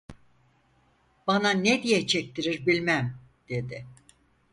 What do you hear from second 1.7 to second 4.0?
diye çektirir bilmem… dedi.